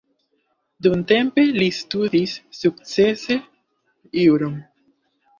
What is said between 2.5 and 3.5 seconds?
sukcese